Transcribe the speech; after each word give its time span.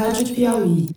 Rádio 0.00 0.34
Piauí. 0.34 0.88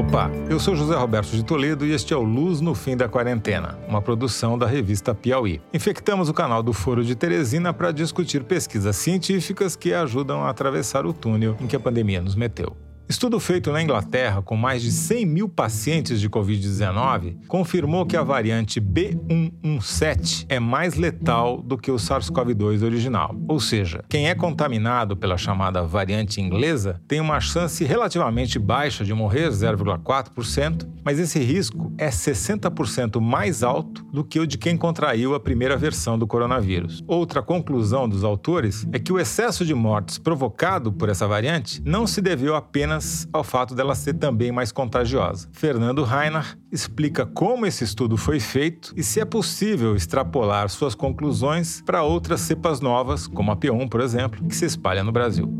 Opa, 0.00 0.30
eu 0.48 0.58
sou 0.58 0.74
José 0.74 0.96
Roberto 0.96 1.28
de 1.32 1.44
Toledo 1.44 1.84
e 1.84 1.92
este 1.92 2.14
é 2.14 2.16
o 2.16 2.22
Luz 2.22 2.62
no 2.62 2.74
Fim 2.74 2.96
da 2.96 3.06
Quarentena, 3.06 3.78
uma 3.86 4.00
produção 4.00 4.56
da 4.56 4.66
revista 4.66 5.14
Piauí. 5.14 5.60
Infectamos 5.74 6.30
o 6.30 6.32
canal 6.32 6.62
do 6.62 6.72
Foro 6.72 7.04
de 7.04 7.14
Teresina 7.14 7.74
para 7.74 7.92
discutir 7.92 8.44
pesquisas 8.44 8.96
científicas 8.96 9.76
que 9.76 9.92
ajudam 9.92 10.42
a 10.42 10.48
atravessar 10.48 11.04
o 11.04 11.12
túnel 11.12 11.54
em 11.60 11.66
que 11.66 11.76
a 11.76 11.80
pandemia 11.80 12.22
nos 12.22 12.34
meteu. 12.34 12.74
Estudo 13.12 13.38
feito 13.38 13.70
na 13.70 13.82
Inglaterra 13.82 14.40
com 14.40 14.56
mais 14.56 14.80
de 14.80 14.90
100 14.90 15.26
mil 15.26 15.46
pacientes 15.46 16.18
de 16.18 16.30
Covid-19 16.30 17.46
confirmou 17.46 18.06
que 18.06 18.16
a 18.16 18.22
variante 18.22 18.80
B117 18.80 20.46
é 20.48 20.58
mais 20.58 20.94
letal 20.94 21.60
do 21.60 21.76
que 21.76 21.90
o 21.90 21.96
SARS-CoV-2 21.96 22.82
original. 22.82 23.36
Ou 23.46 23.60
seja, 23.60 24.02
quem 24.08 24.30
é 24.30 24.34
contaminado 24.34 25.14
pela 25.14 25.36
chamada 25.36 25.82
variante 25.82 26.40
inglesa 26.40 27.02
tem 27.06 27.20
uma 27.20 27.38
chance 27.38 27.84
relativamente 27.84 28.58
baixa 28.58 29.04
de 29.04 29.12
morrer, 29.12 29.50
0,4%, 29.50 30.88
mas 31.04 31.18
esse 31.18 31.38
risco 31.38 31.92
é 31.98 32.08
60% 32.08 33.20
mais 33.20 33.62
alto 33.62 34.06
do 34.06 34.24
que 34.24 34.40
o 34.40 34.46
de 34.46 34.56
quem 34.56 34.74
contraiu 34.74 35.34
a 35.34 35.40
primeira 35.40 35.76
versão 35.76 36.18
do 36.18 36.26
coronavírus. 36.26 37.04
Outra 37.06 37.42
conclusão 37.42 38.08
dos 38.08 38.24
autores 38.24 38.86
é 38.90 38.98
que 38.98 39.12
o 39.12 39.20
excesso 39.20 39.66
de 39.66 39.74
mortes 39.74 40.16
provocado 40.16 40.90
por 40.90 41.10
essa 41.10 41.28
variante 41.28 41.82
não 41.84 42.06
se 42.06 42.22
deveu 42.22 42.56
apenas 42.56 43.01
apenas 43.02 43.28
ao 43.32 43.42
fato 43.42 43.74
dela 43.74 43.94
ser 43.94 44.14
também 44.14 44.52
mais 44.52 44.70
contagiosa. 44.70 45.48
Fernando 45.52 46.04
Reiner 46.04 46.56
explica 46.70 47.26
como 47.26 47.66
esse 47.66 47.82
estudo 47.84 48.16
foi 48.16 48.38
feito 48.38 48.92
e 48.96 49.02
se 49.02 49.20
é 49.20 49.24
possível 49.24 49.96
extrapolar 49.96 50.68
suas 50.68 50.94
conclusões 50.94 51.82
para 51.82 52.02
outras 52.02 52.40
cepas 52.40 52.80
novas, 52.80 53.26
como 53.26 53.50
a 53.50 53.56
P1, 53.56 53.88
por 53.88 54.00
exemplo, 54.00 54.46
que 54.46 54.54
se 54.54 54.64
espalha 54.64 55.02
no 55.02 55.12
Brasil. 55.12 55.52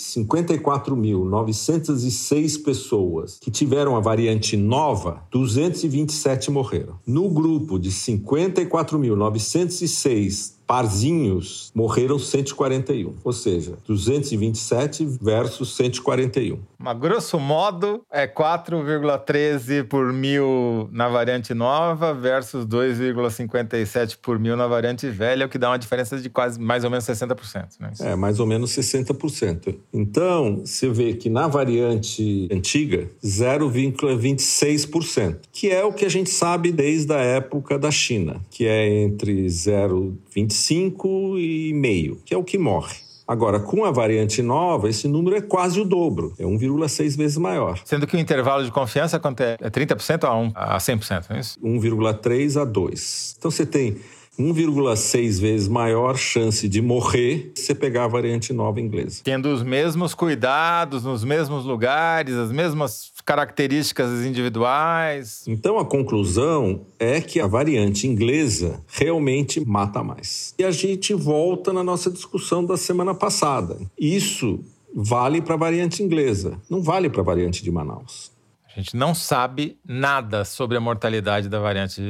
54.906 1.51 2.63
pessoas 2.63 3.37
que 3.39 3.51
tiveram 3.51 3.95
a 3.95 3.99
variante 3.99 4.57
nova, 4.57 5.21
227 5.31 6.49
morreram 6.51 6.51
morreram. 6.51 6.99
No 7.05 7.29
grupo 7.29 7.77
de 7.77 7.91
54.906 7.91 10.60
parzinhos, 10.71 11.69
morreram 11.75 12.17
141. 12.17 13.15
Ou 13.25 13.33
seja, 13.33 13.73
227 13.85 15.05
versus 15.21 15.75
141. 15.75 16.57
Mas, 16.79 16.97
grosso 16.97 17.37
modo, 17.37 18.01
é 18.09 18.25
4,13 18.25 19.83
por 19.83 20.13
mil 20.13 20.87
na 20.89 21.09
variante 21.09 21.53
nova 21.53 22.13
versus 22.13 22.65
2,57 22.65 24.17
por 24.21 24.39
mil 24.39 24.55
na 24.55 24.65
variante 24.65 25.09
velha, 25.09 25.45
o 25.45 25.49
que 25.49 25.57
dá 25.57 25.69
uma 25.69 25.77
diferença 25.77 26.17
de 26.17 26.29
quase 26.29 26.57
mais 26.57 26.85
ou 26.85 26.89
menos 26.89 27.03
60%. 27.03 27.67
Né? 27.77 27.91
É, 27.99 28.15
mais 28.15 28.39
ou 28.39 28.47
menos 28.47 28.71
60%. 28.71 29.75
Então, 29.91 30.61
você 30.65 30.89
vê 30.89 31.15
que 31.15 31.29
na 31.29 31.49
variante 31.49 32.47
antiga, 32.49 33.09
0,26%, 33.21 35.35
que 35.51 35.69
é 35.69 35.83
o 35.83 35.91
que 35.91 36.05
a 36.05 36.09
gente 36.09 36.29
sabe 36.29 36.71
desde 36.71 37.13
a 37.13 37.19
época 37.19 37.77
da 37.77 37.91
China, 37.91 38.39
que 38.49 38.65
é 38.65 39.03
entre 39.03 39.47
0,25 39.47 40.60
5,5, 40.69 42.17
que 42.25 42.33
é 42.33 42.37
o 42.37 42.43
que 42.43 42.57
morre. 42.57 42.95
Agora, 43.27 43.59
com 43.59 43.85
a 43.85 43.91
variante 43.91 44.41
nova, 44.41 44.89
esse 44.89 45.07
número 45.07 45.37
é 45.37 45.41
quase 45.41 45.79
o 45.79 45.85
dobro, 45.85 46.33
é 46.37 46.43
1,6 46.43 47.15
vezes 47.15 47.37
maior. 47.37 47.79
Sendo 47.85 48.05
que 48.05 48.15
o 48.15 48.19
intervalo 48.19 48.65
de 48.65 48.71
confiança 48.71 49.15
é 49.15 49.69
30% 49.69 50.23
a, 50.25 50.35
1, 50.35 50.51
a 50.53 50.77
100%, 50.77 51.25
não 51.29 51.37
é 51.37 51.39
isso? 51.39 51.59
1,3 51.61 52.61
a 52.61 52.65
2. 52.65 53.35
Então 53.37 53.49
você 53.49 53.65
tem 53.65 53.95
1,6 54.39 55.39
vezes 55.39 55.67
maior 55.67 56.17
chance 56.17 56.67
de 56.67 56.81
morrer 56.81 57.51
se 57.55 57.65
você 57.65 57.75
pegar 57.75 58.05
a 58.05 58.07
variante 58.07 58.51
nova 58.53 58.79
inglesa. 58.79 59.21
Tendo 59.23 59.49
os 59.53 59.61
mesmos 59.61 60.13
cuidados, 60.13 61.03
nos 61.03 61.23
mesmos 61.23 61.65
lugares, 61.65 62.35
as 62.35 62.51
mesmas 62.51 63.10
características 63.31 64.25
individuais. 64.25 65.45
Então 65.47 65.79
a 65.79 65.85
conclusão 65.85 66.81
é 66.99 67.21
que 67.21 67.39
a 67.39 67.47
variante 67.47 68.05
inglesa 68.05 68.81
realmente 68.89 69.65
mata 69.65 70.03
mais. 70.03 70.53
E 70.59 70.65
a 70.65 70.71
gente 70.71 71.13
volta 71.13 71.71
na 71.71 71.81
nossa 71.81 72.11
discussão 72.11 72.65
da 72.65 72.75
semana 72.75 73.15
passada. 73.15 73.77
Isso 73.97 74.59
vale 74.93 75.41
para 75.41 75.53
a 75.53 75.57
variante 75.57 76.03
inglesa, 76.03 76.59
não 76.69 76.81
vale 76.81 77.09
para 77.09 77.21
a 77.21 77.23
variante 77.23 77.63
de 77.63 77.71
Manaus. 77.71 78.33
A 78.75 78.79
gente 78.79 78.97
não 78.97 79.15
sabe 79.15 79.77
nada 79.85 80.43
sobre 80.43 80.75
a 80.75 80.81
mortalidade 80.81 81.47
da 81.47 81.59
variante 81.59 82.01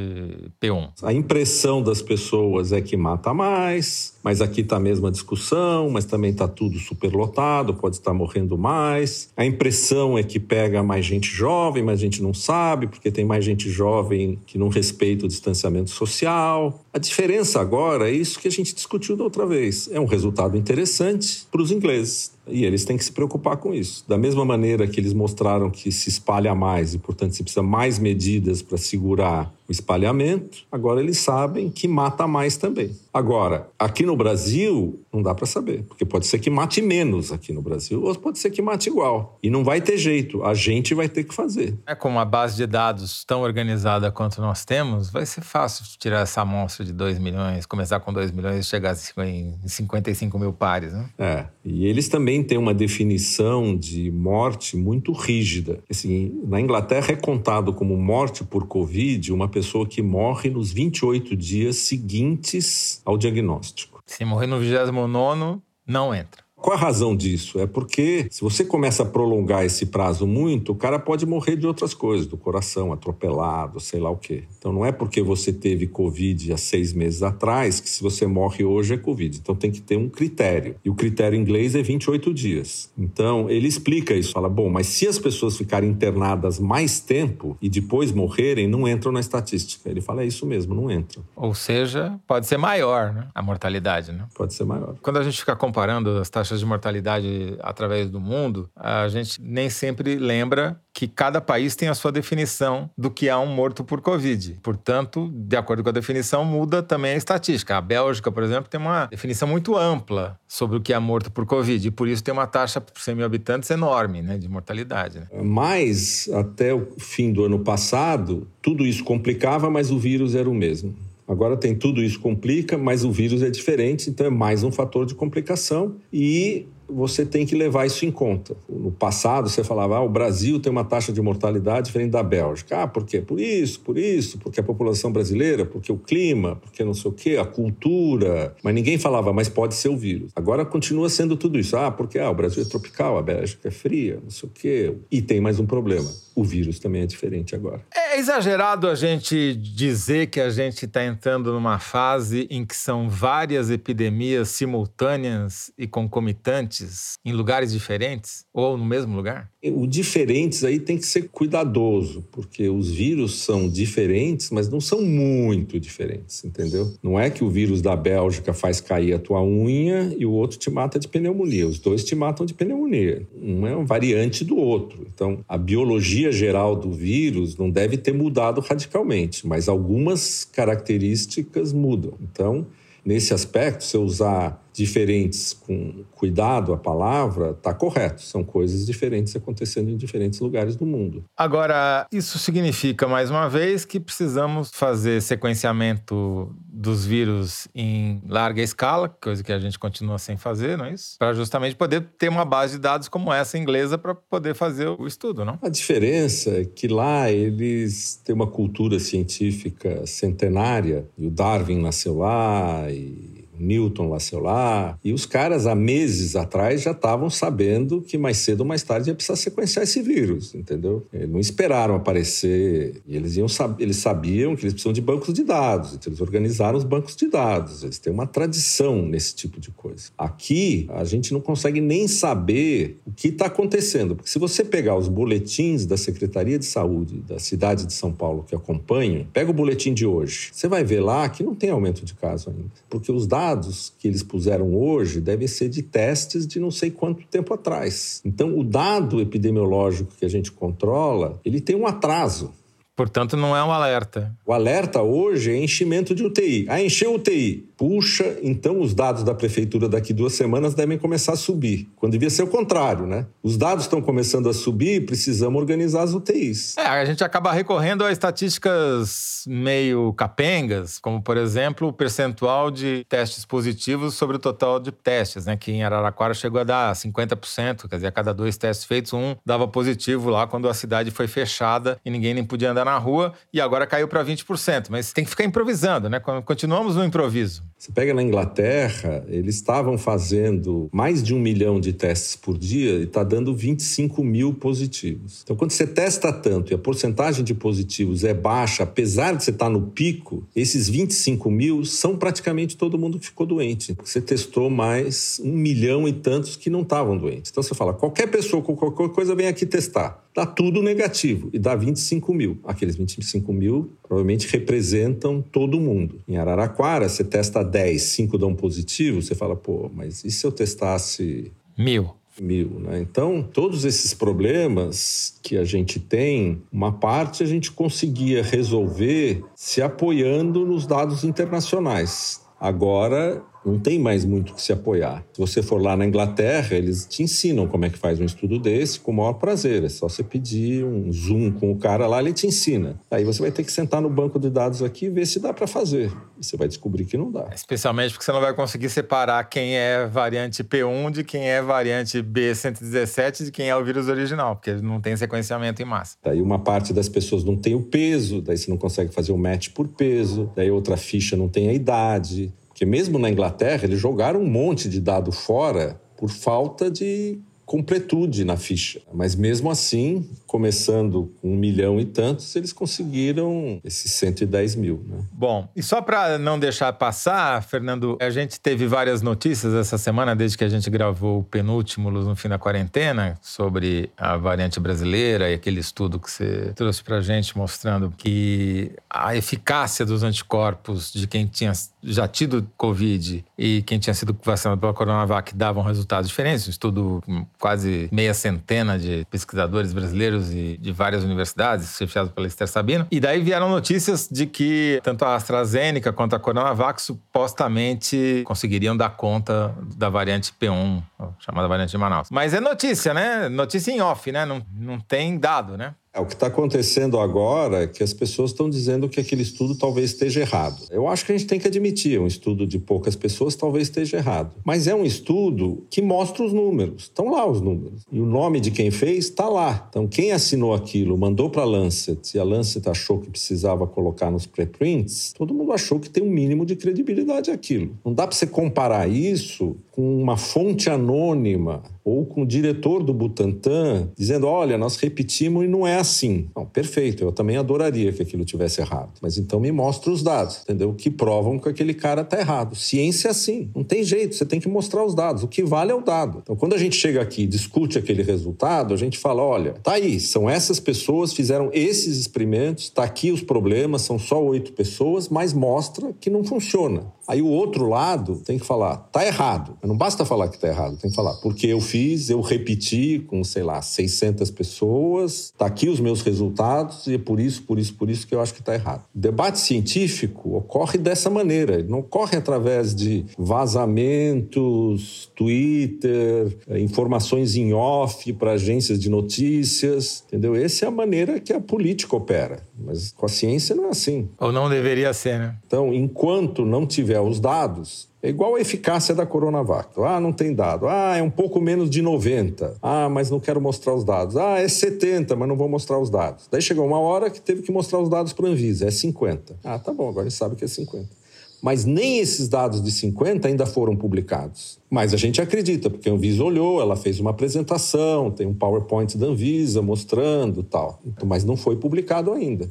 P1. 0.59 0.89
A 1.03 1.13
impressão 1.13 1.83
das 1.83 2.01
pessoas 2.01 2.71
é 2.71 2.81
que 2.81 2.97
mata 2.97 3.31
mais, 3.31 4.15
mas 4.23 4.41
aqui 4.41 4.61
está 4.61 4.77
a 4.77 4.79
mesma 4.79 5.11
discussão, 5.11 5.89
mas 5.89 6.05
também 6.05 6.31
está 6.31 6.47
tudo 6.47 6.77
superlotado, 6.79 7.73
pode 7.73 7.97
estar 7.97 8.13
morrendo 8.13 8.57
mais. 8.57 9.29
A 9.35 9.45
impressão 9.45 10.17
é 10.17 10.23
que 10.23 10.39
pega 10.39 10.83
mais 10.83 11.05
gente 11.05 11.27
jovem, 11.27 11.83
mas 11.83 11.99
a 11.99 12.01
gente 12.01 12.21
não 12.21 12.33
sabe, 12.33 12.87
porque 12.87 13.11
tem 13.11 13.25
mais 13.25 13.43
gente 13.43 13.69
jovem 13.69 14.39
que 14.45 14.57
não 14.57 14.69
respeita 14.69 15.25
o 15.25 15.27
distanciamento 15.27 15.89
social. 15.89 16.83
A 16.93 16.99
diferença 16.99 17.59
agora 17.59 18.09
é 18.09 18.13
isso 18.13 18.39
que 18.39 18.47
a 18.47 18.51
gente 18.51 18.73
discutiu 18.75 19.15
da 19.15 19.23
outra 19.23 19.45
vez. 19.45 19.89
É 19.91 19.99
um 19.99 20.05
resultado 20.05 20.57
interessante 20.57 21.45
para 21.51 21.61
os 21.61 21.71
ingleses. 21.71 22.31
E 22.47 22.65
eles 22.65 22.83
têm 22.83 22.97
que 22.97 23.05
se 23.05 23.11
preocupar 23.11 23.57
com 23.57 23.73
isso. 23.73 24.03
Da 24.07 24.17
mesma 24.17 24.43
maneira 24.43 24.87
que 24.87 24.99
eles 24.99 25.13
mostraram 25.13 25.69
que 25.69 25.91
se 25.91 26.09
espalha 26.09 26.53
mais 26.55 26.93
e, 26.93 26.97
portanto, 26.97 27.33
se 27.33 27.43
precisa 27.43 27.61
mais 27.61 27.99
medidas 27.99 28.61
para 28.61 28.77
segurar 28.77 29.53
o 29.71 29.73
espalhamento, 29.73 30.65
agora 30.69 30.99
eles 30.99 31.17
sabem 31.17 31.69
que 31.69 31.87
mata 31.87 32.27
mais 32.27 32.57
também. 32.57 32.93
Agora, 33.13 33.69
aqui 33.79 34.05
no 34.05 34.15
Brasil, 34.15 35.01
não 35.11 35.21
dá 35.21 35.33
para 35.33 35.45
saber, 35.45 35.83
porque 35.83 36.05
pode 36.05 36.27
ser 36.27 36.39
que 36.39 36.49
mate 36.49 36.81
menos 36.81 37.31
aqui 37.31 37.53
no 37.53 37.61
Brasil, 37.61 38.03
ou 38.03 38.13
pode 38.15 38.37
ser 38.39 38.51
que 38.51 38.61
mate 38.61 38.89
igual. 38.89 39.37
E 39.41 39.49
não 39.49 39.63
vai 39.63 39.81
ter 39.81 39.97
jeito, 39.97 40.43
a 40.43 40.53
gente 40.53 40.93
vai 40.93 41.07
ter 41.07 41.23
que 41.23 41.33
fazer. 41.33 41.77
É 41.87 41.95
com 41.95 42.09
uma 42.09 42.25
base 42.25 42.57
de 42.57 42.67
dados 42.67 43.23
tão 43.23 43.41
organizada 43.41 44.11
quanto 44.11 44.41
nós 44.41 44.65
temos, 44.65 45.09
vai 45.09 45.25
ser 45.25 45.41
fácil 45.41 45.85
tirar 45.97 46.21
essa 46.21 46.41
amostra 46.41 46.85
de 46.85 46.91
2 46.91 47.17
milhões, 47.19 47.65
começar 47.65 47.99
com 48.01 48.11
2 48.11 48.31
milhões 48.31 48.65
e 48.65 48.69
chegar 48.69 48.95
em 49.25 49.55
55 49.65 50.37
mil 50.37 50.51
pares, 50.51 50.91
né? 50.93 51.09
É, 51.17 51.45
e 51.63 51.85
eles 51.85 52.09
também 52.09 52.43
têm 52.43 52.57
uma 52.57 52.73
definição 52.73 53.75
de 53.75 54.11
morte 54.11 54.75
muito 54.75 55.13
rígida. 55.13 55.79
Assim, 55.89 56.41
na 56.45 56.59
Inglaterra 56.59 57.11
é 57.11 57.15
contado 57.15 57.73
como 57.73 57.95
morte 57.97 58.43
por 58.43 58.67
Covid 58.67 59.31
uma 59.31 59.47
pessoa 59.47 59.60
pessoa 59.61 59.87
que 59.87 60.01
morre 60.01 60.49
nos 60.49 60.71
28 60.71 61.35
dias 61.35 61.75
seguintes 61.75 62.99
ao 63.05 63.15
diagnóstico. 63.15 64.01
Se 64.07 64.25
morrer 64.25 64.47
no 64.47 64.57
29, 64.59 65.61
não 65.85 66.15
entra. 66.15 66.43
Qual 66.61 66.77
a 66.77 66.79
razão 66.79 67.15
disso? 67.15 67.59
É 67.59 67.65
porque 67.65 68.27
se 68.29 68.41
você 68.41 68.63
começa 68.63 69.01
a 69.01 69.05
prolongar 69.05 69.65
esse 69.65 69.87
prazo 69.87 70.27
muito, 70.27 70.71
o 70.73 70.75
cara 70.75 70.99
pode 70.99 71.25
morrer 71.25 71.55
de 71.55 71.65
outras 71.65 71.95
coisas, 71.95 72.27
do 72.27 72.37
coração, 72.37 72.93
atropelado, 72.93 73.79
sei 73.79 73.99
lá 73.99 74.11
o 74.11 74.15
quê. 74.15 74.43
Então 74.59 74.71
não 74.71 74.85
é 74.85 74.91
porque 74.91 75.23
você 75.23 75.51
teve 75.51 75.87
Covid 75.87 76.53
há 76.53 76.57
seis 76.57 76.93
meses 76.93 77.23
atrás 77.23 77.79
que 77.79 77.89
se 77.89 78.03
você 78.03 78.27
morre 78.27 78.63
hoje 78.63 78.93
é 78.93 78.97
Covid. 78.97 79.39
Então 79.39 79.55
tem 79.55 79.71
que 79.71 79.81
ter 79.81 79.97
um 79.97 80.07
critério. 80.07 80.75
E 80.85 80.89
o 80.89 80.93
critério 80.93 81.35
inglês 81.35 81.73
é 81.73 81.81
28 81.81 82.31
dias. 82.31 82.91
Então 82.95 83.49
ele 83.49 83.67
explica 83.67 84.13
isso, 84.13 84.31
fala: 84.31 84.47
bom, 84.47 84.69
mas 84.69 84.85
se 84.85 85.07
as 85.07 85.17
pessoas 85.17 85.57
ficarem 85.57 85.89
internadas 85.89 86.59
mais 86.59 86.99
tempo 86.99 87.57
e 87.59 87.69
depois 87.69 88.11
morrerem, 88.11 88.67
não 88.67 88.87
entram 88.87 89.11
na 89.11 89.19
estatística. 89.19 89.89
Ele 89.89 90.01
fala: 90.01 90.21
é 90.21 90.27
isso 90.27 90.45
mesmo, 90.45 90.75
não 90.75 90.91
entram. 90.91 91.23
Ou 91.35 91.55
seja, 91.55 92.19
pode 92.27 92.45
ser 92.45 92.57
maior, 92.57 93.11
né? 93.11 93.27
A 93.33 93.41
mortalidade, 93.41 94.11
né? 94.11 94.27
Pode 94.35 94.53
ser 94.53 94.63
maior. 94.63 94.95
Quando 95.01 95.17
a 95.17 95.23
gente 95.23 95.39
fica 95.39 95.55
comparando 95.55 96.17
as 96.17 96.29
taxas 96.29 96.50
taxas 96.51 96.59
de 96.59 96.65
mortalidade 96.65 97.55
através 97.61 98.09
do 98.09 98.19
mundo, 98.19 98.69
a 98.75 99.07
gente 99.07 99.41
nem 99.41 99.69
sempre 99.69 100.15
lembra 100.15 100.79
que 100.93 101.07
cada 101.07 101.39
país 101.39 101.75
tem 101.75 101.87
a 101.87 101.95
sua 101.95 102.11
definição 102.11 102.89
do 102.97 103.09
que 103.09 103.29
é 103.29 103.37
um 103.37 103.45
morto 103.45 103.83
por 103.83 104.01
Covid. 104.01 104.59
Portanto, 104.61 105.31
de 105.33 105.55
acordo 105.55 105.81
com 105.81 105.89
a 105.89 105.93
definição, 105.93 106.43
muda 106.43 106.83
também 106.83 107.13
a 107.13 107.15
estatística. 107.15 107.77
A 107.77 107.81
Bélgica, 107.81 108.29
por 108.31 108.43
exemplo, 108.43 108.69
tem 108.69 108.79
uma 108.79 109.05
definição 109.05 109.47
muito 109.47 109.77
ampla 109.77 110.37
sobre 110.47 110.77
o 110.77 110.81
que 110.81 110.91
é 110.93 110.99
morto 110.99 111.31
por 111.31 111.45
Covid, 111.45 111.87
e 111.87 111.91
por 111.91 112.09
isso 112.09 112.21
tem 112.21 112.33
uma 112.33 112.45
taxa 112.45 112.81
por 112.81 112.99
100 112.99 113.15
mil 113.15 113.25
habitantes 113.25 113.69
enorme 113.69 114.21
né, 114.21 114.37
de 114.37 114.49
mortalidade. 114.49 115.19
Né? 115.19 115.27
Mas, 115.41 116.29
até 116.33 116.73
o 116.73 116.87
fim 116.99 117.31
do 117.31 117.45
ano 117.45 117.59
passado, 117.59 118.47
tudo 118.61 118.85
isso 118.85 119.03
complicava, 119.03 119.69
mas 119.69 119.91
o 119.91 119.97
vírus 119.97 120.35
era 120.35 120.49
o 120.49 120.53
mesmo. 120.53 120.93
Agora 121.27 121.55
tem 121.55 121.75
tudo 121.75 122.03
isso 122.03 122.19
complica, 122.19 122.77
mas 122.77 123.03
o 123.03 123.11
vírus 123.11 123.41
é 123.41 123.49
diferente, 123.49 124.09
então 124.09 124.27
é 124.27 124.29
mais 124.29 124.63
um 124.63 124.71
fator 124.71 125.05
de 125.05 125.15
complicação 125.15 125.95
e 126.11 126.65
você 126.91 127.25
tem 127.25 127.45
que 127.45 127.55
levar 127.55 127.85
isso 127.85 128.05
em 128.05 128.11
conta. 128.11 128.55
No 128.69 128.91
passado, 128.91 129.49
você 129.49 129.63
falava, 129.63 129.97
ah, 129.97 130.01
o 130.01 130.09
Brasil 130.09 130.59
tem 130.59 130.71
uma 130.71 130.83
taxa 130.83 131.11
de 131.11 131.21
mortalidade 131.21 131.87
diferente 131.87 132.11
da 132.11 132.21
Bélgica. 132.21 132.83
Ah, 132.83 132.87
por 132.87 133.05
quê? 133.05 133.21
Por 133.21 133.39
isso, 133.39 133.79
por 133.79 133.97
isso, 133.97 134.37
porque 134.37 134.59
a 134.59 134.63
população 134.63 135.11
brasileira, 135.11 135.65
porque 135.65 135.91
o 135.91 135.97
clima, 135.97 136.55
porque 136.57 136.83
não 136.83 136.93
sei 136.93 137.09
o 137.09 137.13
quê, 137.13 137.37
a 137.39 137.45
cultura. 137.45 138.55
Mas 138.63 138.73
ninguém 138.73 138.97
falava, 138.97 139.31
mas 139.31 139.47
pode 139.49 139.75
ser 139.75 139.89
o 139.89 139.97
vírus. 139.97 140.31
Agora 140.35 140.65
continua 140.65 141.09
sendo 141.09 141.37
tudo 141.37 141.57
isso. 141.57 141.77
Ah, 141.77 141.91
porque 141.91 142.19
ah, 142.19 142.29
o 142.29 142.35
Brasil 142.35 142.63
é 142.63 142.65
tropical, 142.65 143.17
a 143.17 143.21
Bélgica 143.21 143.67
é 143.67 143.71
fria, 143.71 144.19
não 144.21 144.29
sei 144.29 144.49
o 144.49 144.51
quê. 144.51 144.93
E 145.09 145.21
tem 145.21 145.39
mais 145.39 145.59
um 145.59 145.65
problema. 145.65 146.09
O 146.33 146.43
vírus 146.43 146.79
também 146.79 147.01
é 147.01 147.05
diferente 147.05 147.55
agora. 147.55 147.81
É 147.93 148.17
exagerado 148.17 148.87
a 148.87 148.95
gente 148.95 149.53
dizer 149.55 150.27
que 150.27 150.39
a 150.39 150.49
gente 150.49 150.85
está 150.85 151.03
entrando 151.05 151.51
numa 151.51 151.77
fase 151.77 152.47
em 152.49 152.65
que 152.65 152.75
são 152.75 153.09
várias 153.09 153.69
epidemias 153.69 154.49
simultâneas 154.49 155.71
e 155.77 155.85
concomitantes 155.85 156.80
em 157.25 157.31
lugares 157.31 157.71
diferentes 157.71 158.45
ou 158.53 158.77
no 158.77 158.85
mesmo 158.85 159.15
lugar? 159.15 159.49
O 159.63 159.85
diferentes 159.85 160.63
aí 160.63 160.79
tem 160.79 160.97
que 160.97 161.05
ser 161.05 161.29
cuidadoso, 161.29 162.25
porque 162.31 162.67
os 162.67 162.89
vírus 162.89 163.35
são 163.35 163.69
diferentes, 163.69 164.49
mas 164.49 164.67
não 164.67 164.81
são 164.81 165.01
muito 165.01 165.79
diferentes, 165.79 166.43
entendeu? 166.43 166.91
Não 167.03 167.19
é 167.19 167.29
que 167.29 167.43
o 167.43 167.49
vírus 167.49 167.81
da 167.81 167.95
Bélgica 167.95 168.53
faz 168.53 168.81
cair 168.81 169.13
a 169.13 169.19
tua 169.19 169.43
unha 169.43 170.13
e 170.17 170.25
o 170.25 170.31
outro 170.31 170.57
te 170.57 170.69
mata 170.69 170.97
de 170.97 171.07
pneumonia. 171.07 171.67
Os 171.67 171.79
dois 171.79 172.03
te 172.03 172.15
matam 172.15 172.45
de 172.45 172.53
pneumonia. 172.53 173.27
Um 173.39 173.67
é 173.67 173.75
uma 173.75 173.85
variante 173.85 174.43
do 174.43 174.57
outro. 174.57 175.05
Então, 175.13 175.43
a 175.47 175.57
biologia 175.57 176.31
geral 176.31 176.75
do 176.75 176.91
vírus 176.91 177.55
não 177.55 177.69
deve 177.69 177.97
ter 177.97 178.13
mudado 178.13 178.61
radicalmente, 178.61 179.45
mas 179.45 179.69
algumas 179.69 180.43
características 180.43 181.71
mudam. 181.71 182.13
Então, 182.21 182.65
nesse 183.03 183.33
aspecto, 183.33 183.83
se 183.83 183.95
eu 183.95 184.03
usar 184.03 184.61
diferentes 184.73 185.53
com 185.53 186.05
cuidado 186.11 186.73
a 186.73 186.77
palavra, 186.77 187.51
está 187.51 187.73
correto. 187.73 188.21
São 188.21 188.43
coisas 188.43 188.85
diferentes 188.85 189.35
acontecendo 189.35 189.89
em 189.89 189.97
diferentes 189.97 190.39
lugares 190.39 190.75
do 190.75 190.85
mundo. 190.85 191.23
Agora, 191.35 192.07
isso 192.11 192.39
significa, 192.39 193.07
mais 193.07 193.29
uma 193.29 193.49
vez, 193.49 193.83
que 193.83 193.99
precisamos 193.99 194.71
fazer 194.73 195.21
sequenciamento 195.21 196.55
dos 196.81 197.05
vírus 197.05 197.67
em 197.75 198.21
larga 198.27 198.61
escala, 198.61 199.07
coisa 199.07 199.43
que 199.43 199.53
a 199.53 199.59
gente 199.59 199.77
continua 199.77 200.17
sem 200.17 200.35
fazer, 200.35 200.77
não 200.77 200.85
é 200.85 200.93
isso? 200.93 201.15
Para 201.19 201.33
justamente 201.33 201.75
poder 201.75 202.01
ter 202.17 202.27
uma 202.27 202.43
base 202.43 202.73
de 202.73 202.79
dados 202.79 203.07
como 203.07 203.31
essa 203.31 203.57
inglesa 203.57 203.97
para 203.97 204.15
poder 204.15 204.55
fazer 204.55 204.87
o 204.87 205.05
estudo, 205.05 205.45
não? 205.45 205.59
A 205.61 205.69
diferença 205.69 206.49
é 206.49 206.65
que 206.65 206.87
lá 206.87 207.31
eles 207.31 208.19
têm 208.25 208.33
uma 208.33 208.47
cultura 208.47 208.99
científica 208.99 210.05
centenária, 210.07 211.07
e 211.17 211.27
o 211.27 211.29
Darwin 211.29 211.79
nasceu 211.79 212.17
lá, 212.17 212.89
e 212.89 213.40
Newton 213.61 214.09
lá. 214.39 214.97
E 215.03 215.13
os 215.13 215.25
caras, 215.25 215.67
há 215.67 215.75
meses 215.75 216.35
atrás, 216.35 216.81
já 216.81 216.91
estavam 216.91 217.29
sabendo 217.29 218.01
que 218.01 218.17
mais 218.17 218.37
cedo 218.37 218.61
ou 218.61 218.65
mais 218.65 218.83
tarde 218.83 219.09
ia 219.09 219.15
precisar 219.15 219.35
sequenciar 219.35 219.83
esse 219.83 220.01
vírus, 220.01 220.53
entendeu? 220.53 221.05
Eles 221.13 221.29
não 221.29 221.39
esperaram 221.39 221.95
aparecer. 221.95 223.01
E 223.07 223.15
eles, 223.15 223.37
iam, 223.37 223.47
eles 223.79 223.97
sabiam 223.97 224.55
que 224.55 224.63
eles 224.63 224.73
precisam 224.73 224.93
de 224.93 225.01
bancos 225.01 225.33
de 225.33 225.43
dados. 225.43 225.93
Então, 225.93 226.11
eles 226.11 226.21
organizaram 226.21 226.77
os 226.77 226.83
bancos 226.83 227.15
de 227.15 227.27
dados. 227.27 227.83
Eles 227.83 227.99
têm 227.99 228.11
uma 228.11 228.27
tradição 228.27 229.01
nesse 229.01 229.35
tipo 229.35 229.59
de 229.59 229.71
coisa. 229.71 230.09
Aqui, 230.17 230.87
a 230.89 231.03
gente 231.03 231.33
não 231.33 231.41
consegue 231.41 231.81
nem 231.81 232.07
saber 232.07 232.99
o 233.05 233.11
que 233.11 233.29
está 233.29 233.45
acontecendo. 233.45 234.15
Porque 234.15 234.29
se 234.29 234.39
você 234.39 234.63
pegar 234.63 234.95
os 234.95 235.07
boletins 235.07 235.85
da 235.85 235.97
Secretaria 235.97 236.57
de 236.57 236.65
Saúde 236.65 237.17
da 237.27 237.39
cidade 237.39 237.85
de 237.85 237.93
São 237.93 238.11
Paulo 238.11 238.45
que 238.47 238.55
acompanham, 238.55 239.25
pega 239.31 239.51
o 239.51 239.53
boletim 239.53 239.93
de 239.93 240.05
hoje. 240.05 240.49
Você 240.51 240.67
vai 240.67 240.83
ver 240.83 241.01
lá 241.01 241.27
que 241.29 241.43
não 241.43 241.55
tem 241.55 241.69
aumento 241.69 242.05
de 242.05 242.13
caso 242.13 242.49
ainda. 242.49 242.71
Porque 242.89 243.11
os 243.11 243.27
dados 243.27 243.50
dados 243.51 243.93
que 243.99 244.07
eles 244.07 244.23
puseram 244.23 244.75
hoje 244.75 245.19
devem 245.19 245.47
ser 245.47 245.69
de 245.69 245.81
testes 245.81 246.47
de 246.47 246.59
não 246.59 246.71
sei 246.71 246.89
quanto 246.89 247.25
tempo 247.27 247.53
atrás. 247.53 248.21
Então, 248.23 248.57
o 248.57 248.63
dado 248.63 249.19
epidemiológico 249.19 250.13
que 250.17 250.25
a 250.25 250.29
gente 250.29 250.51
controla, 250.51 251.39
ele 251.43 251.59
tem 251.59 251.75
um 251.75 251.85
atraso. 251.85 252.53
Portanto, 253.01 253.35
não 253.35 253.57
é 253.57 253.63
um 253.63 253.71
alerta. 253.71 254.31
O 254.45 254.53
alerta 254.53 255.01
hoje 255.01 255.49
é 255.49 255.57
enchimento 255.57 256.13
de 256.13 256.23
UTI. 256.23 256.67
Ah, 256.69 256.79
encheu 256.79 257.15
UTI. 257.15 257.67
Puxa, 257.75 258.37
então 258.43 258.79
os 258.79 258.93
dados 258.93 259.23
da 259.23 259.33
prefeitura 259.33 259.89
daqui 259.89 260.13
duas 260.13 260.33
semanas 260.33 260.75
devem 260.75 260.99
começar 260.99 261.33
a 261.33 261.35
subir. 261.35 261.89
Quando 261.95 262.11
devia 262.11 262.29
ser 262.29 262.43
o 262.43 262.47
contrário, 262.47 263.07
né? 263.07 263.25
Os 263.41 263.57
dados 263.57 263.85
estão 263.85 264.03
começando 264.03 264.47
a 264.47 264.53
subir, 264.53 265.03
precisamos 265.07 265.59
organizar 265.59 266.03
as 266.03 266.13
UTIs. 266.13 266.77
É, 266.77 266.85
a 266.85 267.03
gente 267.03 267.23
acaba 267.23 267.51
recorrendo 267.51 268.05
a 268.05 268.11
estatísticas 268.11 269.45
meio 269.47 270.13
capengas, 270.13 270.99
como, 270.99 271.23
por 271.23 271.37
exemplo, 271.37 271.87
o 271.87 271.93
percentual 271.93 272.69
de 272.69 273.03
testes 273.09 273.45
positivos 273.45 274.13
sobre 274.13 274.35
o 274.35 274.39
total 274.39 274.79
de 274.79 274.91
testes, 274.91 275.47
né? 275.47 275.57
Que 275.57 275.71
em 275.71 275.81
Araraquara 275.81 276.35
chegou 276.35 276.61
a 276.61 276.63
dar 276.63 276.93
50%, 276.93 277.89
quer 277.89 277.95
dizer, 277.95 278.07
a 278.07 278.11
cada 278.11 278.31
dois 278.31 278.57
testes 278.57 278.85
feitos, 278.85 279.11
um 279.11 279.35
dava 279.43 279.67
positivo 279.67 280.29
lá 280.29 280.45
quando 280.45 280.69
a 280.69 280.73
cidade 280.75 281.09
foi 281.09 281.25
fechada 281.25 281.99
e 282.05 282.11
ninguém 282.11 282.35
nem 282.35 282.43
podia 282.43 282.69
andar 282.69 282.85
na 282.85 282.90
rua, 282.97 283.33
e 283.53 283.59
agora 283.59 283.85
caiu 283.87 284.07
para 284.07 284.23
20%. 284.23 284.87
Mas 284.89 285.11
tem 285.11 285.23
que 285.23 285.29
ficar 285.29 285.43
improvisando, 285.43 286.09
né? 286.09 286.19
Continuamos 286.19 286.95
no 286.95 287.03
improviso. 287.03 287.63
Você 287.81 287.91
pega 287.91 288.13
na 288.13 288.21
Inglaterra, 288.21 289.25
eles 289.27 289.55
estavam 289.55 289.97
fazendo 289.97 290.87
mais 290.91 291.23
de 291.23 291.33
um 291.33 291.39
milhão 291.39 291.79
de 291.79 291.91
testes 291.91 292.35
por 292.35 292.55
dia 292.55 292.99
e 292.99 293.03
está 293.05 293.23
dando 293.23 293.55
25 293.55 294.23
mil 294.23 294.53
positivos. 294.53 295.41
Então, 295.43 295.55
quando 295.55 295.71
você 295.71 295.87
testa 295.87 296.31
tanto 296.31 296.71
e 296.71 296.75
a 296.75 296.77
porcentagem 296.77 297.43
de 297.43 297.55
positivos 297.55 298.23
é 298.23 298.35
baixa, 298.35 298.83
apesar 298.83 299.35
de 299.35 299.43
você 299.43 299.49
estar 299.49 299.65
tá 299.65 299.71
no 299.71 299.87
pico, 299.87 300.47
esses 300.55 300.87
25 300.87 301.49
mil 301.49 301.83
são 301.83 302.15
praticamente 302.15 302.77
todo 302.77 302.99
mundo 302.99 303.17
que 303.17 303.25
ficou 303.25 303.47
doente. 303.47 303.97
Você 304.03 304.21
testou 304.21 304.69
mais 304.69 305.41
um 305.43 305.51
milhão 305.51 306.07
e 306.07 306.13
tantos 306.13 306.55
que 306.55 306.69
não 306.69 306.81
estavam 306.83 307.17
doentes. 307.17 307.49
Então, 307.49 307.63
você 307.63 307.73
fala, 307.73 307.93
qualquer 307.93 308.27
pessoa 308.27 308.61
com 308.61 308.75
qualquer 308.75 309.09
coisa 309.09 309.33
vem 309.33 309.47
aqui 309.47 309.65
testar. 309.65 310.23
Dá 310.33 310.45
tudo 310.45 310.81
negativo 310.81 311.49
e 311.51 311.59
dá 311.59 311.75
25 311.75 312.33
mil. 312.33 312.59
Aqueles 312.63 312.95
25 312.95 313.51
mil 313.51 313.93
provavelmente 314.01 314.47
representam 314.47 315.41
todo 315.41 315.79
mundo. 315.79 316.21
Em 316.27 316.37
Araraquara, 316.37 317.09
você 317.09 317.23
testa 317.23 317.63
10, 317.63 318.01
5 318.01 318.37
dão 318.37 318.55
positivo, 318.55 319.21
você 319.21 319.35
fala, 319.35 319.55
pô, 319.55 319.89
mas 319.93 320.23
e 320.23 320.31
se 320.31 320.45
eu 320.45 320.51
testasse... 320.51 321.51
Mil 321.77 322.11
mil. 322.39 322.79
Né? 322.79 322.99
Então, 322.99 323.43
todos 323.43 323.85
esses 323.85 324.13
problemas 324.13 325.37
que 325.41 325.57
a 325.57 325.63
gente 325.63 325.99
tem, 325.99 326.61
uma 326.71 326.91
parte 326.91 327.43
a 327.43 327.45
gente 327.45 327.71
conseguia 327.71 328.43
resolver 328.43 329.43
se 329.55 329.81
apoiando 329.81 330.65
nos 330.65 330.85
dados 330.85 331.23
internacionais. 331.23 332.41
Agora, 332.59 333.43
não 333.65 333.79
tem 333.79 333.99
mais 333.99 334.25
muito 334.25 334.53
que 334.53 334.61
se 334.61 334.73
apoiar. 334.73 335.23
Se 335.33 335.39
você 335.39 335.61
for 335.61 335.81
lá 335.81 335.95
na 335.95 336.05
Inglaterra, 336.05 336.75
eles 336.75 337.05
te 337.05 337.23
ensinam 337.23 337.67
como 337.67 337.85
é 337.85 337.89
que 337.89 337.97
faz 337.97 338.19
um 338.19 338.25
estudo 338.25 338.59
desse 338.59 338.99
com 338.99 339.11
o 339.11 339.15
maior 339.15 339.33
prazer. 339.33 339.83
É 339.83 339.89
só 339.89 340.09
você 340.09 340.23
pedir 340.23 340.83
um 340.83 341.11
zoom 341.11 341.51
com 341.51 341.71
o 341.71 341.77
cara 341.77 342.07
lá, 342.07 342.19
ele 342.19 342.33
te 342.33 342.47
ensina. 342.47 342.99
Aí 343.09 343.23
você 343.23 343.41
vai 343.41 343.51
ter 343.51 343.63
que 343.63 343.71
sentar 343.71 344.01
no 344.01 344.09
banco 344.09 344.39
de 344.39 344.49
dados 344.49 344.81
aqui 344.81 345.05
e 345.05 345.09
ver 345.09 345.25
se 345.25 345.39
dá 345.39 345.53
para 345.53 345.67
fazer. 345.67 346.11
E 346.39 346.45
você 346.45 346.57
vai 346.57 346.67
descobrir 346.67 347.05
que 347.05 347.17
não 347.17 347.31
dá. 347.31 347.49
Especialmente 347.53 348.11
porque 348.11 348.25
você 348.25 348.31
não 348.31 348.41
vai 348.41 348.53
conseguir 348.53 348.89
separar 348.89 349.43
quem 349.45 349.75
é 349.75 350.05
variante 350.07 350.63
P1 350.63 351.11
de 351.11 351.23
quem 351.23 351.49
é 351.49 351.61
variante 351.61 352.21
B117 352.21 353.45
de 353.45 353.51
quem 353.51 353.69
é 353.69 353.75
o 353.75 353.83
vírus 353.83 354.07
original, 354.07 354.55
porque 354.55 354.73
não 354.73 354.99
tem 354.99 355.15
sequenciamento 355.15 355.81
em 355.81 355.85
massa. 355.85 356.17
Daí 356.23 356.41
uma 356.41 356.59
parte 356.59 356.93
das 356.93 357.07
pessoas 357.07 357.43
não 357.43 357.55
tem 357.55 357.75
o 357.75 357.81
peso, 357.81 358.41
daí 358.41 358.57
você 358.57 358.69
não 358.69 358.77
consegue 358.77 359.13
fazer 359.13 359.31
o 359.31 359.37
match 359.37 359.69
por 359.69 359.87
peso, 359.87 360.51
daí 360.55 360.71
outra 360.71 360.97
ficha 360.97 361.35
não 361.35 361.47
tem 361.47 361.69
a 361.69 361.73
idade. 361.73 362.51
Porque 362.81 362.89
mesmo 362.89 363.19
na 363.19 363.29
Inglaterra, 363.29 363.83
eles 363.83 363.99
jogaram 363.99 364.41
um 364.41 364.49
monte 364.49 364.89
de 364.89 364.99
dado 364.99 365.31
fora 365.31 366.01
por 366.17 366.31
falta 366.31 366.89
de 366.89 367.39
completude 367.71 368.43
na 368.43 368.57
ficha. 368.57 368.99
Mas 369.13 369.33
mesmo 369.33 369.71
assim, 369.71 370.29
começando 370.45 371.33
com 371.41 371.53
um 371.53 371.55
milhão 371.55 372.01
e 372.01 372.05
tantos, 372.05 372.53
eles 372.53 372.73
conseguiram 372.73 373.79
esses 373.81 374.11
110 374.11 374.75
mil. 374.75 375.01
Né? 375.07 375.23
Bom, 375.31 375.69
e 375.73 375.81
só 375.81 376.01
para 376.01 376.37
não 376.37 376.59
deixar 376.59 376.91
passar, 376.91 377.63
Fernando, 377.63 378.17
a 378.19 378.29
gente 378.29 378.59
teve 378.59 378.87
várias 378.87 379.21
notícias 379.21 379.73
essa 379.73 379.97
semana, 379.97 380.35
desde 380.35 380.57
que 380.57 380.65
a 380.65 380.67
gente 380.67 380.89
gravou 380.89 381.39
o 381.39 381.43
penúltimo 381.45 382.11
no 382.11 382.35
fim 382.35 382.49
da 382.49 382.59
quarentena, 382.59 383.39
sobre 383.41 384.11
a 384.17 384.35
variante 384.35 384.77
brasileira 384.77 385.49
e 385.49 385.53
aquele 385.53 385.79
estudo 385.79 386.19
que 386.19 386.29
você 386.29 386.73
trouxe 386.75 387.01
para 387.01 387.19
a 387.19 387.21
gente 387.21 387.57
mostrando 387.57 388.13
que 388.17 388.91
a 389.09 389.33
eficácia 389.33 390.05
dos 390.05 390.23
anticorpos 390.23 391.13
de 391.13 391.25
quem 391.25 391.47
tinha 391.47 391.71
já 392.03 392.27
tido 392.27 392.67
Covid 392.75 393.45
e 393.57 393.81
quem 393.83 393.97
tinha 393.97 394.13
sido 394.13 394.37
vacinado 394.43 394.81
pela 394.81 394.93
Coronavac 394.93 395.55
davam 395.55 395.83
resultados 395.83 396.27
diferentes. 396.27 396.67
Um 396.67 396.71
estudo 396.71 397.23
quase 397.61 398.09
meia 398.11 398.33
centena 398.33 398.97
de 398.97 399.25
pesquisadores 399.29 399.93
brasileiros 399.93 400.51
e 400.51 400.77
de 400.81 400.91
várias 400.91 401.23
universidades, 401.23 401.95
chefiado 401.95 402.31
pela 402.31 402.47
Esther 402.47 402.67
Sabino. 402.67 403.07
E 403.11 403.19
daí 403.19 403.41
vieram 403.41 403.69
notícias 403.69 404.27
de 404.29 404.47
que 404.47 404.99
tanto 405.03 405.23
a 405.23 405.35
AstraZeneca 405.35 406.11
quanto 406.11 406.35
a 406.35 406.39
Coronavac 406.39 406.99
supostamente 406.99 408.41
conseguiriam 408.45 408.97
dar 408.97 409.11
conta 409.11 409.73
da 409.95 410.09
variante 410.09 410.51
P1, 410.59 411.03
chamada 411.39 411.67
variante 411.67 411.91
de 411.91 411.97
Manaus. 411.97 412.29
Mas 412.31 412.53
é 412.53 412.59
notícia, 412.59 413.13
né? 413.13 413.47
Notícia 413.47 413.91
em 413.91 414.01
off, 414.01 414.31
né? 414.31 414.43
Não, 414.43 414.65
não 414.73 414.99
tem 414.99 415.37
dado, 415.37 415.77
né? 415.77 415.93
É, 416.13 416.19
o 416.19 416.25
que 416.25 416.33
está 416.33 416.47
acontecendo 416.47 417.17
agora 417.17 417.83
é 417.83 417.87
que 417.87 418.03
as 418.03 418.11
pessoas 418.11 418.51
estão 418.51 418.69
dizendo 418.69 419.07
que 419.07 419.17
aquele 419.17 419.43
estudo 419.43 419.75
talvez 419.75 420.11
esteja 420.11 420.41
errado. 420.41 420.83
Eu 420.91 421.07
acho 421.07 421.25
que 421.25 421.31
a 421.31 421.37
gente 421.37 421.47
tem 421.47 421.57
que 421.57 421.67
admitir, 421.67 422.19
um 422.19 422.27
estudo 422.27 422.67
de 422.67 422.77
poucas 422.77 423.15
pessoas 423.15 423.55
talvez 423.55 423.87
esteja 423.87 424.17
errado. 424.17 424.53
Mas 424.65 424.87
é 424.87 424.95
um 424.95 425.05
estudo 425.05 425.85
que 425.89 426.01
mostra 426.01 426.43
os 426.43 426.51
números. 426.51 427.03
Estão 427.03 427.31
lá 427.31 427.49
os 427.49 427.61
números. 427.61 428.03
E 428.11 428.19
o 428.19 428.25
nome 428.25 428.59
de 428.59 428.71
quem 428.71 428.91
fez 428.91 429.25
está 429.25 429.47
lá. 429.47 429.87
Então, 429.89 430.05
quem 430.05 430.33
assinou 430.33 430.73
aquilo, 430.73 431.17
mandou 431.17 431.49
para 431.49 431.61
a 431.61 431.65
Lancet, 431.65 432.35
e 432.35 432.39
a 432.39 432.43
Lancet 432.43 432.89
achou 432.89 433.19
que 433.19 433.29
precisava 433.29 433.87
colocar 433.87 434.29
nos 434.29 434.45
preprints, 434.45 435.33
todo 435.37 435.53
mundo 435.53 435.71
achou 435.71 435.97
que 435.97 436.09
tem 436.09 436.21
um 436.21 436.29
mínimo 436.29 436.65
de 436.65 436.75
credibilidade 436.75 437.51
aquilo. 437.51 437.97
Não 438.03 438.13
dá 438.13 438.27
para 438.27 438.35
você 438.35 438.45
comparar 438.45 439.09
isso 439.09 439.77
com 439.91 440.21
uma 440.21 440.35
fonte 440.35 440.89
anônima 440.89 441.83
ou 442.03 442.25
com 442.25 442.41
o 442.41 442.45
diretor 442.45 443.03
do 443.03 443.13
Butantan 443.13 444.09
dizendo: 444.17 444.47
olha, 444.47 444.77
nós 444.77 444.97
repetimos 444.97 445.65
e 445.65 445.67
não 445.67 445.85
é 445.85 446.00
assim. 446.01 446.49
Não, 446.55 446.65
perfeito, 446.65 447.23
eu 447.23 447.31
também 447.31 447.57
adoraria 447.57 448.11
que 448.11 448.21
aquilo 448.21 448.43
tivesse 448.43 448.81
errado. 448.81 449.11
Mas 449.21 449.37
então 449.37 449.59
me 449.59 449.71
mostra 449.71 450.11
os 450.11 450.21
dados, 450.21 450.61
entendeu? 450.63 450.93
Que 450.93 451.09
provam 451.09 451.57
que 451.57 451.69
aquele 451.69 451.93
cara 451.93 452.21
está 452.21 452.39
errado. 452.39 452.75
Ciência 452.75 453.27
é 453.27 453.31
assim, 453.31 453.69
não 453.75 453.83
tem 453.83 454.03
jeito, 454.03 454.35
você 454.35 454.45
tem 454.45 454.59
que 454.59 454.67
mostrar 454.67 455.05
os 455.05 455.15
dados. 455.15 455.43
O 455.43 455.47
que 455.47 455.63
vale 455.63 455.91
é 455.91 455.95
o 455.95 456.01
dado. 456.01 456.39
Então, 456.41 456.55
quando 456.55 456.73
a 456.73 456.77
gente 456.77 456.95
chega 456.95 457.21
aqui 457.21 457.43
e 457.43 457.47
discute 457.47 457.97
aquele 457.97 458.23
resultado, 458.23 458.93
a 458.93 458.97
gente 458.97 459.17
fala: 459.17 459.41
olha, 459.41 459.73
tá 459.83 459.93
aí, 459.93 460.19
são 460.19 460.49
essas 460.49 460.79
pessoas, 460.79 461.33
fizeram 461.33 461.69
esses 461.73 462.17
experimentos, 462.17 462.89
tá 462.89 463.03
aqui 463.03 463.31
os 463.31 463.41
problemas, 463.41 464.01
são 464.01 464.19
só 464.19 464.43
oito 464.43 464.73
pessoas, 464.73 465.29
mas 465.29 465.53
mostra 465.53 466.13
que 466.19 466.29
não 466.29 466.43
funciona. 466.43 467.05
Aí 467.31 467.41
o 467.41 467.47
outro 467.47 467.87
lado 467.87 468.41
tem 468.45 468.59
que 468.59 468.65
falar, 468.65 468.97
tá 469.09 469.25
errado. 469.25 469.77
Não 469.81 469.95
basta 469.95 470.25
falar 470.25 470.49
que 470.49 470.59
tá 470.59 470.67
errado, 470.67 470.97
tem 470.97 471.09
que 471.09 471.15
falar, 471.15 471.35
porque 471.35 471.65
eu 471.67 471.79
fiz, 471.79 472.29
eu 472.29 472.41
repeti 472.41 473.23
com, 473.25 473.41
sei 473.41 473.63
lá, 473.63 473.81
600 473.81 474.51
pessoas, 474.51 475.53
tá 475.57 475.65
aqui 475.65 475.87
os 475.87 476.01
meus 476.01 476.21
resultados 476.21 477.07
e 477.07 477.13
é 477.13 477.17
por 477.17 477.39
isso, 477.39 477.63
por 477.63 477.79
isso, 477.79 477.93
por 477.93 478.09
isso 478.09 478.27
que 478.27 478.35
eu 478.35 478.41
acho 478.41 478.53
que 478.53 478.61
tá 478.61 478.73
errado. 478.73 479.05
O 479.15 479.17
debate 479.17 479.59
científico 479.59 480.57
ocorre 480.57 480.97
dessa 480.97 481.29
maneira, 481.29 481.75
ele 481.75 481.87
não 481.87 481.99
ocorre 481.99 482.35
através 482.35 482.93
de 482.93 483.23
vazamentos, 483.37 485.31
Twitter, 485.33 486.57
informações 486.81 487.55
em 487.55 487.71
off 487.71 488.33
para 488.33 488.51
agências 488.51 488.99
de 488.99 489.09
notícias, 489.09 490.25
entendeu? 490.27 490.53
Essa 490.53 490.83
é 490.83 490.87
a 490.89 490.91
maneira 490.91 491.39
que 491.39 491.53
a 491.53 491.61
política 491.61 492.13
opera, 492.13 492.61
mas 492.77 493.13
com 493.13 493.25
a 493.25 493.29
ciência 493.29 493.73
não 493.73 493.85
é 493.85 493.89
assim. 493.91 494.27
Ou 494.37 494.51
não 494.51 494.69
deveria 494.69 495.13
ser, 495.13 495.39
né? 495.39 495.55
Então, 495.65 495.93
enquanto 495.93 496.65
não 496.65 496.85
tiver 496.85 497.20
os 497.21 497.39
dados, 497.39 498.09
é 498.23 498.29
igual 498.29 498.55
a 498.55 498.61
eficácia 498.61 499.15
da 499.15 499.25
Coronavac. 499.25 499.89
Ah, 499.97 500.19
não 500.19 500.31
tem 500.31 500.53
dado. 500.53 500.87
Ah, 500.87 501.17
é 501.17 501.23
um 501.23 501.29
pouco 501.29 501.59
menos 501.59 501.89
de 501.89 502.01
90. 502.01 502.77
Ah, 502.81 503.09
mas 503.09 503.31
não 503.31 503.39
quero 503.39 503.59
mostrar 503.59 503.95
os 503.95 504.03
dados. 504.03 504.37
Ah, 504.37 504.59
é 504.59 504.67
70, 504.67 505.35
mas 505.35 505.47
não 505.47 505.55
vou 505.55 505.67
mostrar 505.67 505.99
os 505.99 506.09
dados. 506.09 506.47
Daí 506.51 506.61
chegou 506.61 506.85
uma 506.85 506.99
hora 506.99 507.29
que 507.29 507.41
teve 507.41 507.61
que 507.61 507.71
mostrar 507.71 507.99
os 507.99 508.09
dados 508.09 508.33
para 508.33 508.47
a 508.47 508.51
Anvisa. 508.51 508.85
É 508.87 508.91
50. 508.91 509.55
Ah, 509.63 509.79
tá 509.79 509.91
bom, 509.91 510.09
agora 510.09 510.29
gente 510.29 510.37
sabe 510.37 510.55
que 510.55 510.63
é 510.63 510.67
50 510.67 511.21
mas 511.61 511.85
nem 511.85 512.17
esses 512.17 512.49
dados 512.49 512.81
de 512.81 512.91
50 512.91 513.47
ainda 513.47 513.65
foram 513.65 513.95
publicados. 513.95 514.79
Mas 514.89 515.13
a 515.13 515.17
gente 515.17 515.39
acredita, 515.39 515.89
porque 515.89 516.09
a 516.09 516.13
Anvisa 516.13 516.43
olhou, 516.43 516.81
ela 516.81 516.95
fez 516.95 517.19
uma 517.19 517.29
apresentação, 517.29 518.31
tem 518.31 518.47
um 518.47 518.53
PowerPoint 518.53 519.15
da 519.17 519.27
Anvisa 519.27 519.81
mostrando 519.81 520.63
tal, 520.63 520.99
mas 521.23 521.45
não 521.45 521.55
foi 521.55 521.75
publicado 521.75 522.31
ainda. 522.31 522.69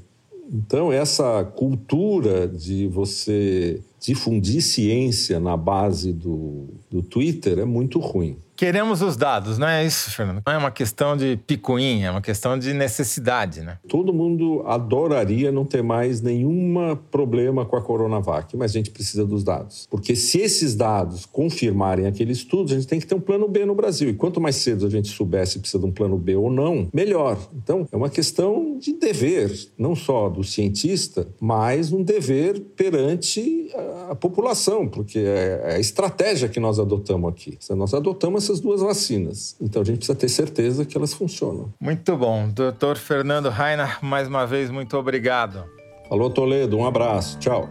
Então, 0.53 0.93
essa 0.93 1.45
cultura 1.45 2.49
de 2.49 2.89
você 2.89 3.81
difundir 4.01 4.61
ciência 4.63 5.39
na 5.39 5.57
base 5.57 6.13
do, 6.13 6.69
do 6.91 7.03
Twitter 7.03 7.61
é 7.61 7.65
muito 7.65 8.01
ruim. 8.01 8.37
Queremos 8.61 9.01
os 9.01 9.17
dados, 9.17 9.57
não 9.57 9.67
é 9.67 9.87
isso, 9.87 10.11
Fernando? 10.11 10.43
Não 10.47 10.53
é 10.53 10.59
uma 10.59 10.71
questão 10.71 11.17
de 11.17 11.35
picuinha, 11.47 12.09
é 12.09 12.11
uma 12.11 12.21
questão 12.21 12.59
de 12.59 12.75
necessidade, 12.75 13.63
né? 13.63 13.79
Todo 13.89 14.13
mundo 14.13 14.63
adoraria 14.67 15.51
não 15.51 15.65
ter 15.65 15.83
mais 15.83 16.21
nenhum 16.21 16.95
problema 17.11 17.65
com 17.65 17.75
a 17.75 17.81
Coronavac, 17.81 18.55
mas 18.59 18.73
a 18.73 18.75
gente 18.75 18.91
precisa 18.91 19.25
dos 19.25 19.43
dados. 19.43 19.89
Porque 19.91 20.15
se 20.15 20.41
esses 20.41 20.75
dados 20.75 21.25
confirmarem 21.25 22.07
aquele 22.07 22.33
estudo, 22.33 22.71
a 22.71 22.75
gente 22.75 22.87
tem 22.87 23.01
que 23.01 23.07
ter 23.07 23.15
um 23.15 23.21
plano 23.21 23.49
B 23.49 23.65
no 23.65 23.75
Brasil. 23.75 24.11
E 24.11 24.15
quanto 24.15 24.43
mais 24.43 24.57
cedo 24.57 24.85
a 24.85 24.91
gente 24.91 25.09
souber 25.09 25.47
se 25.47 25.59
precisa 25.59 25.83
de 25.83 25.87
um 25.87 25.91
plano 25.91 26.19
B 26.19 26.37
ou 26.37 26.51
não, 26.51 26.87
melhor. 26.93 27.39
Então, 27.57 27.89
é 27.91 27.97
uma 27.97 28.11
questão 28.11 28.77
de 28.79 28.93
dever, 28.93 29.51
não 29.79 29.97
só 29.97 30.29
do 30.29 30.45
cientista, 30.45 31.27
mas 31.41 31.95
um 31.95 32.03
dever 32.03 32.61
perante 32.77 33.71
a, 34.11 34.15
população, 34.15 34.87
porque 34.87 35.19
é 35.19 35.77
a 35.77 35.79
estratégia 35.79 36.47
que 36.47 36.61
nós 36.61 36.79
adotamos 36.79 37.31
aqui. 37.31 37.57
Nós 37.71 37.95
adotamos 37.95 38.50
essas 38.51 38.61
duas 38.61 38.81
vacinas. 38.81 39.57
Então 39.61 39.83
a 39.83 39.85
gente 39.85 39.99
precisa 39.99 40.19
ter 40.19 40.29
certeza 40.29 40.85
que 40.85 40.97
elas 40.97 41.15
funcionam. 41.15 41.73
Muito 41.81 42.17
bom. 42.17 42.49
Doutor 42.49 42.97
Fernando 42.97 43.49
Rainer, 43.49 43.99
mais 44.03 44.27
uma 44.27 44.47
vez, 44.47 44.71
muito 44.71 44.97
obrigado. 44.97 45.65
Alô, 46.11 46.29
Toledo, 46.29 46.77
um 46.77 46.85
abraço. 46.85 47.39
Tchau. 47.39 47.69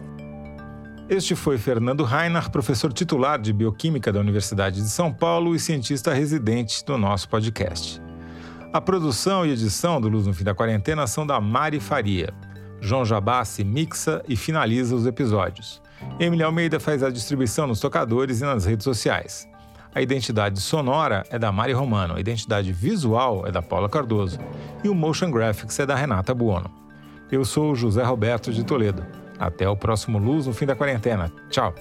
Este 1.08 1.34
foi 1.34 1.58
Fernando 1.58 2.04
Rainer, 2.04 2.50
professor 2.50 2.92
titular 2.92 3.38
de 3.38 3.52
Bioquímica 3.52 4.12
da 4.12 4.20
Universidade 4.20 4.80
de 4.80 4.88
São 4.88 5.12
Paulo 5.12 5.54
e 5.54 5.58
cientista 5.58 6.14
residente 6.14 6.84
do 6.84 6.96
nosso 6.96 7.28
podcast. 7.28 8.00
A 8.72 8.80
produção 8.80 9.44
e 9.44 9.50
edição 9.50 10.00
do 10.00 10.08
Luz 10.08 10.26
no 10.26 10.32
Fim 10.32 10.44
da 10.44 10.54
Quarentena 10.54 11.06
são 11.06 11.26
da 11.26 11.40
Mari 11.40 11.80
Faria. 11.80 12.32
João 12.80 13.04
Jabassi 13.04 13.64
mixa 13.64 14.22
e 14.28 14.36
finaliza 14.36 14.94
os 14.94 15.04
episódios. 15.04 15.82
Emily 16.18 16.42
Almeida 16.42 16.78
faz 16.78 17.02
a 17.02 17.10
distribuição 17.10 17.66
nos 17.66 17.80
tocadores 17.80 18.40
e 18.40 18.44
nas 18.44 18.64
redes 18.64 18.84
sociais. 18.84 19.49
A 19.92 20.00
identidade 20.00 20.60
sonora 20.60 21.24
é 21.30 21.38
da 21.38 21.50
Mari 21.50 21.72
Romano, 21.72 22.14
a 22.14 22.20
identidade 22.20 22.72
visual 22.72 23.44
é 23.46 23.50
da 23.50 23.60
Paula 23.60 23.88
Cardoso 23.88 24.38
e 24.84 24.88
o 24.88 24.94
motion 24.94 25.30
graphics 25.32 25.78
é 25.80 25.86
da 25.86 25.96
Renata 25.96 26.32
Buono. 26.32 26.70
Eu 27.30 27.44
sou 27.44 27.74
José 27.74 28.02
Roberto 28.04 28.52
de 28.52 28.62
Toledo. 28.62 29.04
Até 29.38 29.68
o 29.68 29.76
próximo 29.76 30.18
Luz 30.18 30.46
no 30.46 30.52
fim 30.52 30.66
da 30.66 30.76
quarentena. 30.76 31.32
Tchau! 31.48 31.74